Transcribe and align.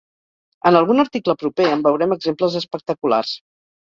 En 0.69 0.77
algun 0.79 1.03
article 1.03 1.35
proper 1.41 1.67
en 1.73 1.85
veurem 1.89 2.17
exemples 2.19 2.57
espectaculars. 2.65 3.37